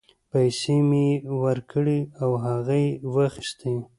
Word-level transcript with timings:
پیسې 0.31 0.75
مې 0.89 1.03
یې 1.15 1.23
ورکړې 1.43 1.99
او 2.21 2.31
هغه 2.45 2.75
یې 2.85 2.91
واخیستې. 3.13 3.73